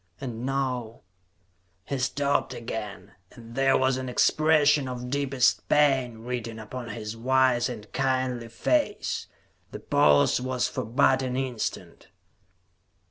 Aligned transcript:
And 0.19 0.47
now" 0.47 1.01
He 1.85 1.99
stopped 1.99 2.55
again, 2.55 3.11
and 3.33 3.53
there 3.53 3.77
was 3.77 3.97
an 3.97 4.09
expression 4.09 4.87
of 4.87 5.11
deepest 5.11 5.69
pain 5.69 6.23
written 6.23 6.57
upon 6.57 6.89
his 6.89 7.15
wise 7.15 7.69
and 7.69 7.85
kindly 7.93 8.47
face. 8.49 9.27
The 9.71 9.79
pause 9.79 10.41
was 10.41 10.67
for 10.67 10.85
but 10.85 11.21
an 11.21 11.37
instant. 11.37 12.07